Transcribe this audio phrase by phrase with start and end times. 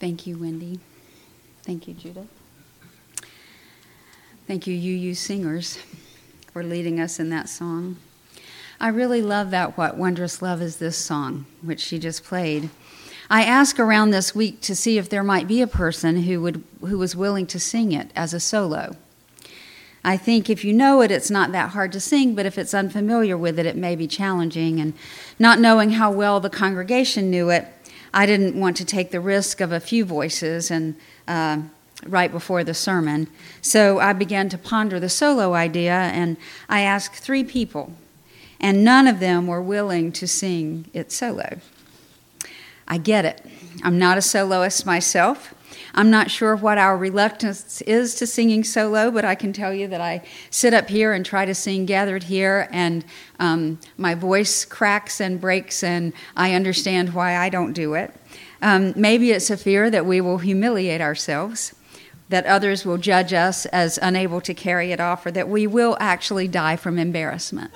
[0.00, 0.80] Thank you, Wendy.
[1.62, 2.26] Thank you, Judith.
[4.46, 5.78] Thank you, UU singers,
[6.52, 7.98] for leading us in that song.
[8.80, 12.70] I really love that What Wondrous Love is This song, which she just played.
[13.28, 16.64] I asked around this week to see if there might be a person who, would,
[16.80, 18.96] who was willing to sing it as a solo.
[20.02, 22.72] I think if you know it, it's not that hard to sing, but if it's
[22.72, 24.80] unfamiliar with it, it may be challenging.
[24.80, 24.94] And
[25.38, 27.68] not knowing how well the congregation knew it,
[28.12, 30.96] I didn't want to take the risk of a few voices and
[31.28, 31.62] uh,
[32.06, 33.28] right before the sermon.
[33.62, 36.36] So I began to ponder the solo idea, and
[36.68, 37.92] I asked three people,
[38.58, 41.58] and none of them were willing to sing it solo.
[42.88, 43.44] I get it.
[43.84, 45.54] I'm not a soloist myself.
[45.94, 49.88] I'm not sure what our reluctance is to singing solo, but I can tell you
[49.88, 53.04] that I sit up here and try to sing gathered here, and
[53.38, 58.14] um, my voice cracks and breaks, and I understand why I don't do it.
[58.62, 61.74] Um, maybe it's a fear that we will humiliate ourselves,
[62.28, 65.96] that others will judge us as unable to carry it off, or that we will
[65.98, 67.72] actually die from embarrassment.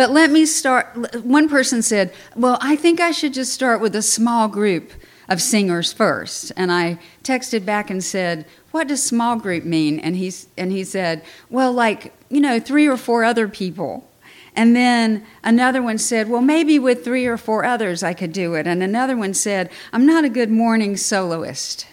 [0.00, 1.14] But let me start.
[1.26, 4.92] One person said, Well, I think I should just start with a small group
[5.28, 6.52] of singers first.
[6.56, 10.00] And I texted back and said, What does small group mean?
[10.00, 14.08] And he, and he said, Well, like, you know, three or four other people.
[14.56, 18.54] And then another one said, Well, maybe with three or four others I could do
[18.54, 18.66] it.
[18.66, 21.86] And another one said, I'm not a good morning soloist.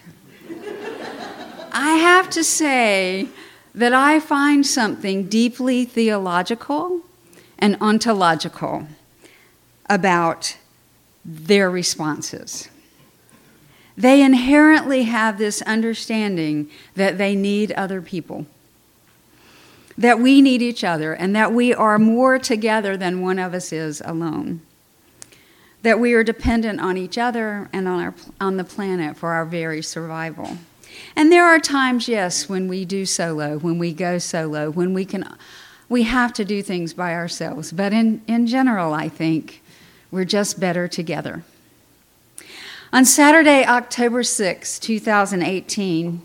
[1.73, 3.27] I have to say
[3.75, 7.03] that I find something deeply theological
[7.59, 8.87] and ontological
[9.89, 10.57] about
[11.23, 12.69] their responses.
[13.97, 18.45] They inherently have this understanding that they need other people,
[19.97, 23.73] that we need each other, and that we are more together than one of us
[23.73, 24.61] is alone.
[25.81, 29.45] That we are dependent on each other and on, our, on the planet for our
[29.45, 30.57] very survival.
[31.15, 35.05] And there are times, yes, when we do solo, when we go solo, when we
[35.05, 35.27] can
[35.89, 37.71] we have to do things by ourselves.
[37.71, 39.61] But in, in general, I think
[40.11, 41.43] we're just better together.
[42.93, 46.21] On Saturday, October 6, 2018,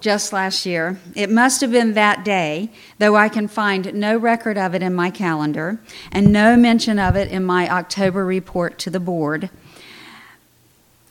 [0.00, 4.58] just last year, it must have been that day, though I can find no record
[4.58, 5.80] of it in my calendar
[6.12, 9.48] and no mention of it in my October report to the board.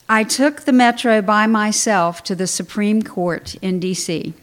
[0.08, 4.34] I took the metro by myself to the Supreme Court in D.C.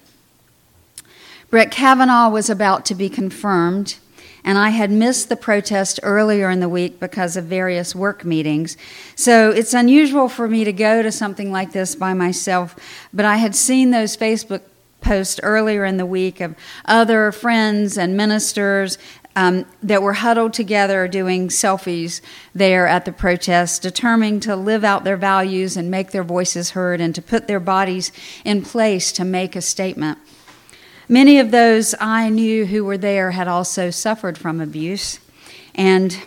[1.53, 3.97] Brett Kavanaugh was about to be confirmed,
[4.43, 8.75] and I had missed the protest earlier in the week because of various work meetings.
[9.13, 12.75] So it's unusual for me to go to something like this by myself,
[13.13, 14.61] but I had seen those Facebook
[15.01, 16.55] posts earlier in the week of
[16.85, 18.97] other friends and ministers
[19.35, 22.19] um, that were huddled together doing selfies
[22.55, 26.99] there at the protest, determined to live out their values and make their voices heard
[26.99, 28.11] and to put their bodies
[28.43, 30.17] in place to make a statement.
[31.13, 35.19] Many of those I knew who were there had also suffered from abuse
[35.75, 36.17] and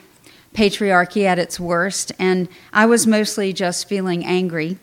[0.55, 4.79] patriarchy at its worst, and I was mostly just feeling angry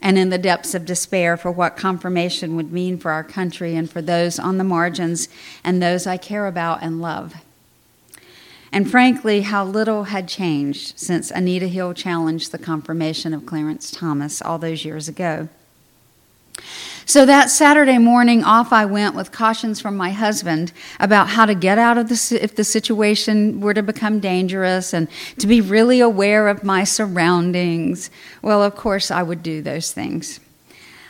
[0.00, 3.90] and in the depths of despair for what confirmation would mean for our country and
[3.90, 5.28] for those on the margins
[5.62, 7.34] and those I care about and love.
[8.72, 14.40] And frankly, how little had changed since Anita Hill challenged the confirmation of Clarence Thomas
[14.40, 15.50] all those years ago.
[17.04, 21.54] So that Saturday morning, off I went with cautions from my husband about how to
[21.54, 25.08] get out of the if the situation were to become dangerous and
[25.38, 28.10] to be really aware of my surroundings.
[28.40, 30.38] Well, of course, I would do those things.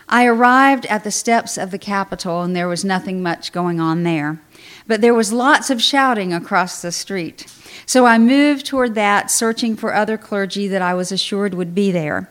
[0.08, 4.02] I arrived at the steps of the Capitol, and there was nothing much going on
[4.02, 4.40] there.
[4.86, 7.46] But there was lots of shouting across the street.
[7.86, 11.90] So I moved toward that, searching for other clergy that I was assured would be
[11.90, 12.28] there.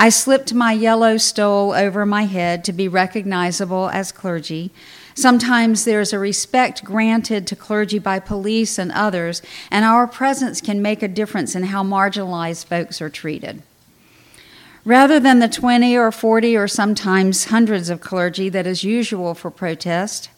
[0.00, 4.70] I slipped my yellow stole over my head to be recognizable as clergy.
[5.14, 10.80] Sometimes there's a respect granted to clergy by police and others, and our presence can
[10.80, 13.62] make a difference in how marginalized folks are treated.
[14.86, 19.50] Rather than the 20 or 40 or sometimes hundreds of clergy that is usual for
[19.50, 20.30] protest,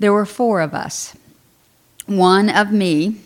[0.00, 1.16] there were four of us.
[2.06, 3.20] One of me,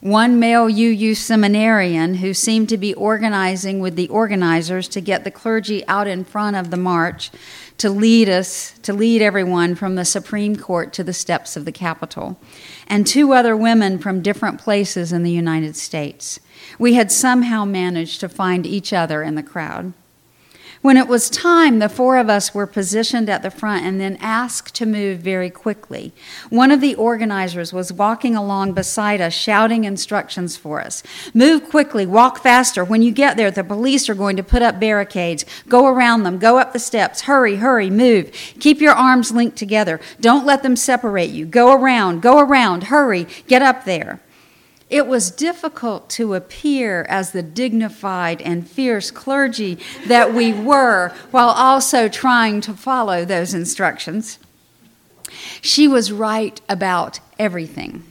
[0.00, 5.30] one male UU seminarian who seemed to be organizing with the organizers to get the
[5.30, 7.30] clergy out in front of the march
[7.78, 11.72] to lead us, to lead everyone from the Supreme Court to the steps of the
[11.72, 12.38] Capitol,
[12.86, 16.40] and two other women from different places in the United States.
[16.78, 19.92] We had somehow managed to find each other in the crowd.
[20.82, 24.18] When it was time, the four of us were positioned at the front and then
[24.20, 26.12] asked to move very quickly.
[26.50, 31.02] One of the organizers was walking along beside us, shouting instructions for us.
[31.34, 32.84] Move quickly, walk faster.
[32.84, 35.44] When you get there, the police are going to put up barricades.
[35.68, 37.22] Go around them, go up the steps.
[37.22, 38.30] Hurry, hurry, move.
[38.60, 40.00] Keep your arms linked together.
[40.20, 41.46] Don't let them separate you.
[41.46, 44.20] Go around, go around, hurry, get up there.
[44.88, 51.48] It was difficult to appear as the dignified and fierce clergy that we were while
[51.48, 54.38] also trying to follow those instructions.
[55.60, 58.04] She was right about everything.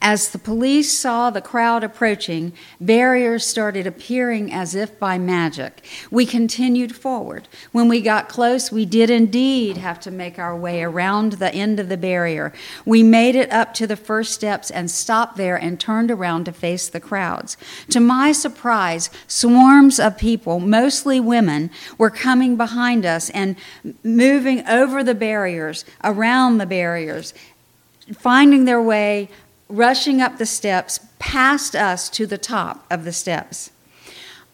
[0.00, 5.84] As the police saw the crowd approaching, barriers started appearing as if by magic.
[6.10, 7.48] We continued forward.
[7.72, 11.80] When we got close, we did indeed have to make our way around the end
[11.80, 12.52] of the barrier.
[12.84, 16.52] We made it up to the first steps and stopped there and turned around to
[16.52, 17.56] face the crowds.
[17.90, 23.56] To my surprise, swarms of people, mostly women, were coming behind us and
[24.04, 27.34] moving over the barriers, around the barriers,
[28.12, 29.28] finding their way
[29.68, 33.70] rushing up the steps past us to the top of the steps.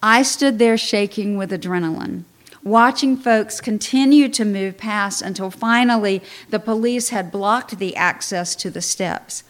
[0.03, 2.25] I stood there shaking with adrenaline,
[2.63, 8.71] watching folks continue to move past until finally the police had blocked the access to
[8.71, 9.45] the steps.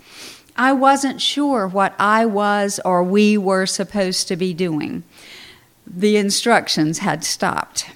[0.56, 5.02] I wasn't sure what I was or we were supposed to be doing.
[5.86, 7.86] The instructions had stopped.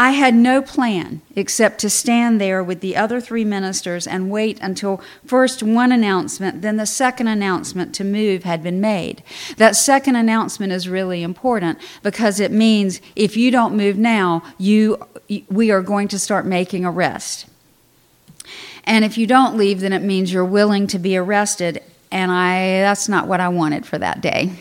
[0.00, 4.58] I had no plan except to stand there with the other three ministers and wait
[4.62, 9.24] until first one announcement, then the second announcement to move had been made.
[9.56, 15.04] That second announcement is really important because it means if you don't move now, you,
[15.50, 17.46] we are going to start making arrests.
[18.84, 21.82] And if you don't leave, then it means you're willing to be arrested.
[22.12, 24.52] And I, that's not what I wanted for that day.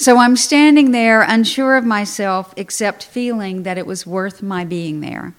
[0.00, 5.02] So I'm standing there, unsure of myself, except feeling that it was worth my being
[5.02, 5.34] there.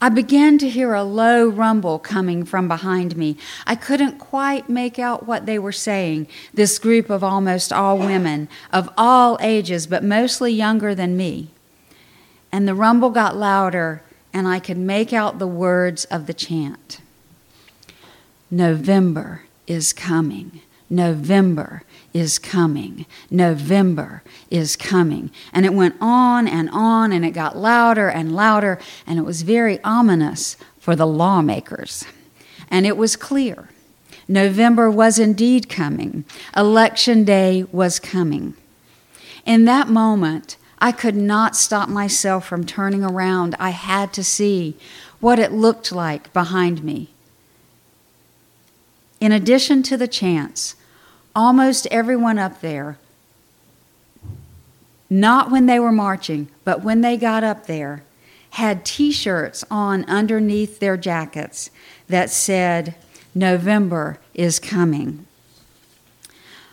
[0.00, 3.36] I began to hear a low rumble coming from behind me.
[3.66, 8.48] I couldn't quite make out what they were saying, this group of almost all women,
[8.72, 11.48] of all ages, but mostly younger than me.
[12.52, 17.00] And the rumble got louder, and I could make out the words of the chant
[18.48, 20.60] November is coming.
[20.88, 23.06] November is coming.
[23.30, 25.30] November is coming.
[25.52, 29.42] And it went on and on, and it got louder and louder, and it was
[29.42, 32.04] very ominous for the lawmakers.
[32.68, 33.68] And it was clear
[34.28, 36.24] November was indeed coming,
[36.56, 38.54] Election Day was coming.
[39.44, 43.54] In that moment, I could not stop myself from turning around.
[43.58, 44.76] I had to see
[45.20, 47.10] what it looked like behind me.
[49.20, 50.74] In addition to the chants,
[51.34, 52.98] almost everyone up there,
[55.10, 58.02] not when they were marching, but when they got up there,
[58.50, 61.70] had t shirts on underneath their jackets
[62.08, 62.94] that said,
[63.34, 65.26] November is coming.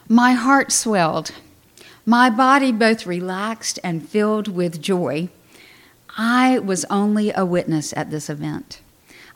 [0.07, 1.31] My heart swelled.
[2.05, 5.29] My body both relaxed and filled with joy.
[6.17, 8.81] I was only a witness at this event.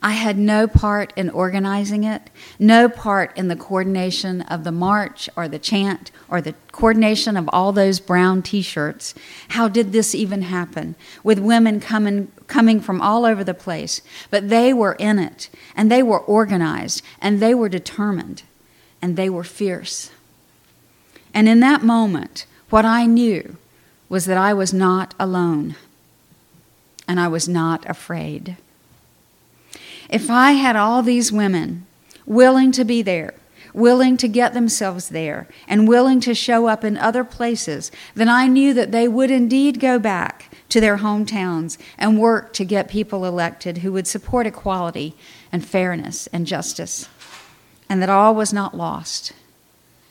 [0.06, 2.30] I had no part in organizing it,
[2.60, 7.50] no part in the coordination of the march or the chant or the coordination of
[7.54, 9.16] all those brown t shirts.
[9.50, 10.96] How did this even happen?
[11.24, 14.02] With women coming, coming from all over the place.
[14.30, 18.44] But they were in it, and they were organized, and they were determined,
[19.02, 20.12] and they were fierce.
[21.34, 23.56] And in that moment, what I knew
[24.10, 25.78] was that I was not alone,
[27.08, 28.58] and I was not afraid.
[30.14, 31.88] If I had all these women
[32.28, 33.34] willing to be there,
[33.74, 38.46] willing to get themselves there, and willing to show up in other places, then I
[38.46, 43.26] knew that they would indeed go back to their hometowns and work to get people
[43.26, 45.16] elected who would support equality
[45.52, 47.10] and fairness and justice,
[47.90, 49.34] and that all was not lost.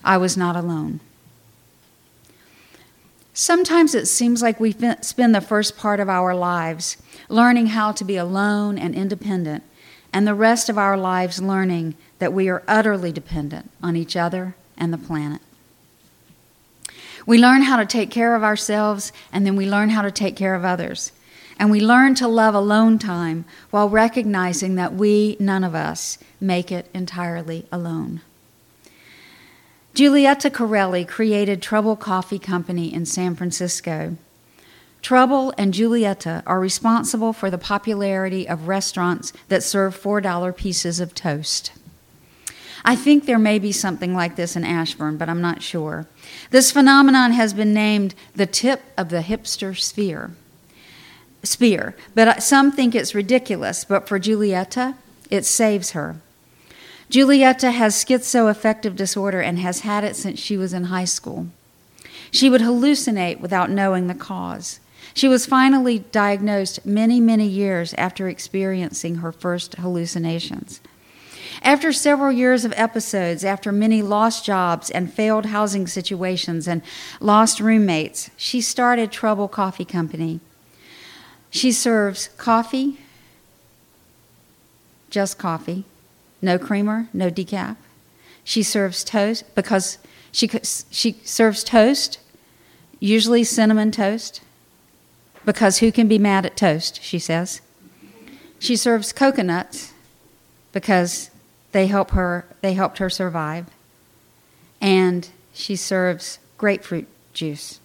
[0.02, 0.98] I was not alone.
[3.34, 6.96] Sometimes it seems like we spend the first part of our lives
[7.28, 9.62] learning how to be alone and independent
[10.12, 14.54] and the rest of our lives learning that we are utterly dependent on each other
[14.76, 15.40] and the planet.
[17.26, 20.36] We learn how to take care of ourselves, and then we learn how to take
[20.36, 21.12] care of others.
[21.58, 26.72] And we learn to love alone time while recognizing that we, none of us, make
[26.72, 28.20] it entirely alone.
[29.94, 34.16] Giulietta Carrelli created Trouble Coffee Company in San Francisco.
[35.02, 41.12] Trouble and Giulietta are responsible for the popularity of restaurants that serve $4 pieces of
[41.12, 41.72] toast.
[42.84, 46.06] I think there may be something like this in Ashburn, but I'm not sure.
[46.50, 50.30] This phenomenon has been named the tip of the hipster sphere.
[51.42, 51.96] spear.
[52.14, 54.94] But some think it's ridiculous, but for Giulietta,
[55.30, 56.16] it saves her.
[57.10, 61.48] Giulietta has schizoaffective disorder and has had it since she was in high school.
[62.30, 64.80] She would hallucinate without knowing the cause.
[65.14, 70.80] She was finally diagnosed many, many years after experiencing her first hallucinations.
[71.62, 76.82] After several years of episodes, after many lost jobs and failed housing situations and
[77.20, 80.40] lost roommates, she started Trouble Coffee Company.
[81.50, 82.98] She serves coffee,
[85.10, 85.84] just coffee,
[86.40, 87.76] no creamer, no decaf.
[88.42, 89.98] She serves toast because
[90.32, 90.48] she,
[90.90, 92.18] she serves toast,
[92.98, 94.40] usually cinnamon toast,
[95.44, 97.60] because who can be mad at toast, she says.
[98.58, 99.92] She serves coconuts
[100.72, 101.30] because
[101.72, 103.66] they help her they helped her survive.
[104.80, 107.80] And she serves grapefruit juice.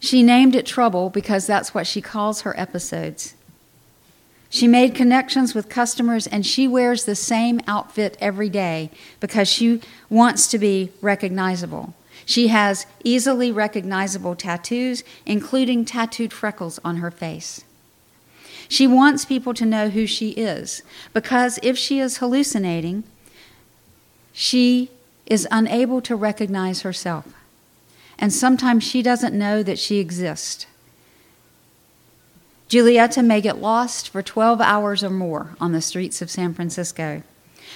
[0.00, 3.34] She named it Trouble because that's what she calls her episodes.
[4.50, 8.90] She made connections with customers and she wears the same outfit every day
[9.20, 11.94] because she wants to be recognizable.
[12.24, 17.64] She has easily recognizable tattoos, including tattooed freckles on her face.
[18.68, 20.82] She wants people to know who she is
[21.14, 23.04] because if she is hallucinating,
[24.32, 24.90] she
[25.26, 27.26] is unable to recognize herself.
[28.18, 30.66] And sometimes she doesn't know that she exists.
[32.68, 37.22] Giulietta may get lost for 12 hours or more on the streets of San Francisco.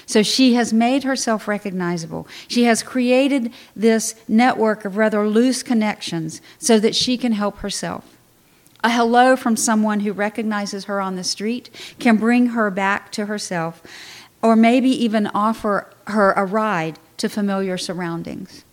[0.06, 2.26] So she has made herself recognizable.
[2.48, 8.16] She has created this network of rather loose connections so that she can help herself.
[8.84, 13.26] A hello from someone who recognizes her on the street can bring her back to
[13.26, 13.80] herself,
[14.42, 18.64] or maybe even offer her a ride to familiar surroundings.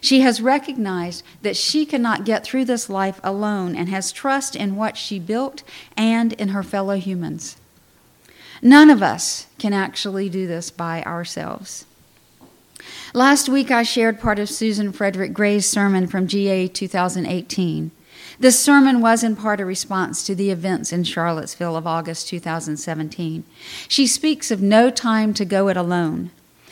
[0.00, 4.76] She has recognized that she cannot get through this life alone and has trust in
[4.76, 5.62] what she built
[5.94, 7.59] and in her fellow humans.
[8.62, 11.86] None of us can actually do this by ourselves.
[13.12, 17.90] Last week, I shared part of Susan Frederick Gray's sermon from GA 2018.
[18.38, 23.44] This sermon was in part a response to the events in Charlottesville of August 2017.
[23.88, 26.30] She speaks of no time to go it alone,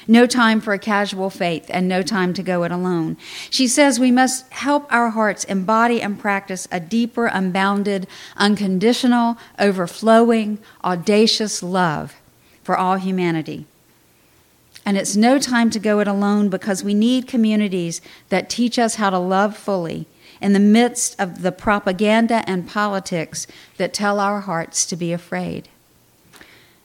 [0.09, 3.17] no time for a casual faith, and no time to go it alone.
[3.51, 10.59] She says we must help our hearts embody and practice a deeper, unbounded, unconditional, overflowing,
[10.83, 12.17] audacious love
[12.65, 13.67] for all humanity.
[14.87, 18.01] And it's no time to go it alone because we need communities
[18.31, 20.07] that teach us how to love fully
[20.41, 23.47] in the midst of the propaganda and politics
[23.77, 25.69] that tell our hearts to be afraid.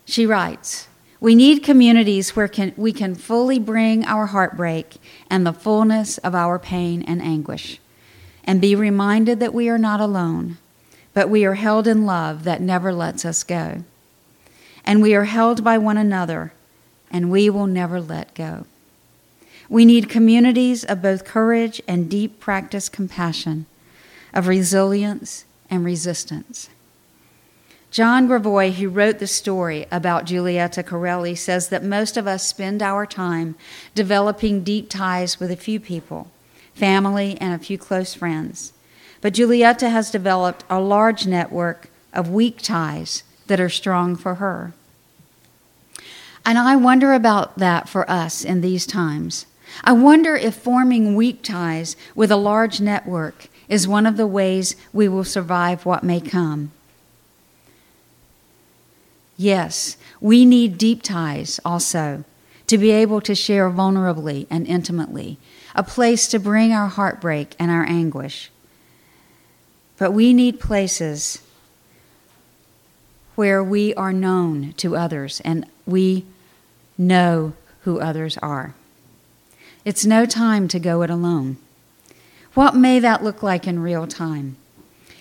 [0.06, 0.90] She writes,
[1.24, 4.98] we need communities where can, we can fully bring our heartbreak
[5.30, 7.80] and the fullness of our pain and anguish,
[8.44, 10.58] and be reminded that we are not alone,
[11.14, 13.86] but we are held in love that never lets us go.
[14.84, 16.52] And we are held by one another,
[17.10, 18.66] and we will never let go.
[19.70, 23.66] We need communities of both courage and deep practice compassion,
[24.34, 26.68] of resilience and resistance.
[27.94, 32.82] John Gravois, who wrote the story about Giulietta Carrelli, says that most of us spend
[32.82, 33.54] our time
[33.94, 36.32] developing deep ties with a few people,
[36.74, 38.74] family, and a few close friends.
[39.22, 44.74] But Giulietta has developed a large network of weak ties that are strong for her.
[46.44, 49.46] And I wonder about that for us in these times.
[49.84, 54.76] I wonder if forming weak ties with a large network is one of the ways
[54.92, 56.72] we will survive what may come.
[59.38, 62.24] Yes, we need deep ties also
[62.68, 65.38] to be able to share vulnerably and intimately,
[65.76, 68.50] a place to bring our heartbreak and our anguish.
[69.98, 71.42] But we need places
[73.36, 76.26] where we are known to others and we
[76.98, 78.76] know who others are.
[79.84, 81.58] It's no time to go it alone.
[82.54, 84.58] What may that look like in real time?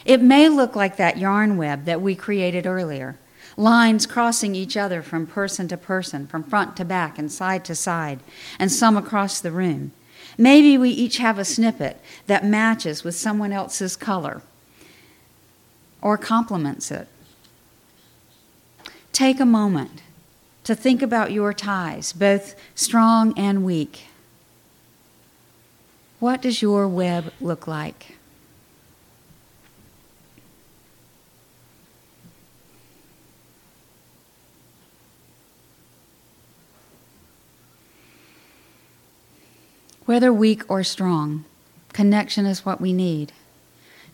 [0.05, 3.17] It may look like that yarn web that we created earlier
[3.57, 7.75] lines crossing each other from person to person, from front to back, and side to
[7.75, 8.21] side,
[8.59, 9.93] and some across the room.
[10.39, 14.43] Maybe we each have a snippet that matches with someone else's color
[16.01, 17.09] or complements it.
[19.13, 20.03] Take a moment
[20.65, 24.07] to think about your ties, both strong and weak.
[26.19, 28.17] What does your web look like?
[40.05, 41.45] Whether weak or strong,
[41.93, 43.33] connection is what we need.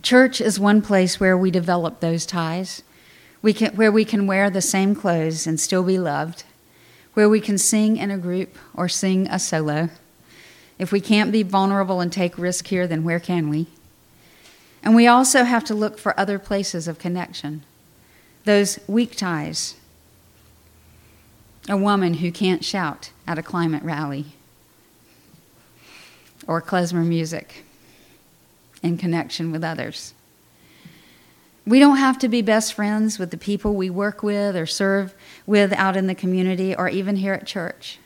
[0.02, 2.82] Church is one place where we develop those ties,
[3.40, 6.44] we can, where we can wear the same clothes and still be loved,
[7.14, 9.88] where we can sing in a group or sing a solo.
[10.78, 13.66] If we can't be vulnerable and take risk here, then where can we?
[14.82, 17.64] And we also have to look for other places of connection,
[18.44, 19.74] those weak ties.
[21.66, 24.34] A woman who can't shout at a climate rally
[26.48, 27.64] or klezmer music
[28.82, 30.14] in connection with others.
[31.64, 35.14] We don't have to be best friends with the people we work with or serve
[35.46, 37.98] with out in the community or even here at church.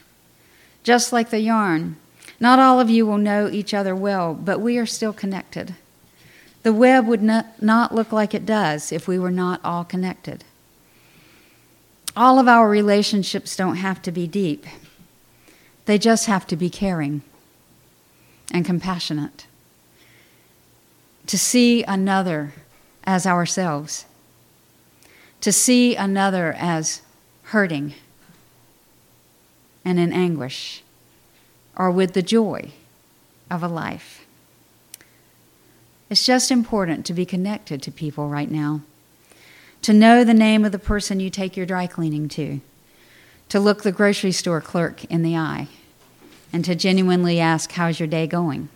[0.82, 1.96] Just like the yarn,
[2.40, 5.76] not all of you will know each other well, but we are still connected.
[6.64, 10.42] The web would not, look like it does if we were not all connected.
[12.16, 14.66] All of our relationships don't have to be deep,
[15.84, 17.22] they just have to be caring
[18.52, 19.46] and compassionate.
[21.26, 22.52] To see another
[23.04, 24.04] as ourselves,
[25.40, 27.02] to see another as
[27.44, 27.94] hurting
[29.84, 30.82] and in anguish
[31.76, 32.70] or with the joy
[33.50, 34.24] of a life.
[36.08, 38.82] It's just important to be connected to people right now,
[39.80, 42.60] to know the name of the person you take your dry cleaning to,
[43.48, 45.68] to look the grocery store clerk in the eye,
[46.52, 48.68] and to genuinely ask, How's your day going?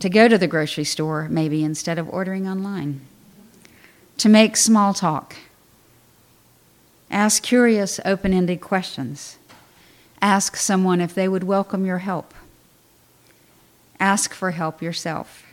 [0.00, 3.00] To go to the grocery store, maybe, instead of ordering online.
[4.18, 5.36] To make small talk.
[7.10, 9.38] Ask curious, open ended questions
[10.24, 12.32] Ask someone if they would welcome your help.
[14.00, 15.44] Ask for help yourself.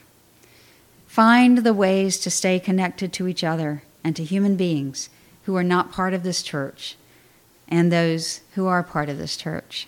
[1.08, 5.10] Find the ways to stay connected to each other and to human beings
[5.44, 6.96] who are not part of this church
[7.68, 9.88] and those who are part of this church.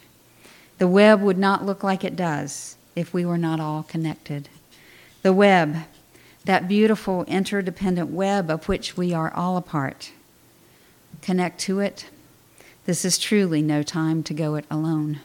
[0.78, 4.50] The web would not look like it does if we were not all connected.
[5.22, 5.78] The web,
[6.46, 10.12] that beautiful interdependent web of which we are all a part.
[11.22, 12.06] Connect to it
[12.86, 15.22] this is truly no time to go it alone.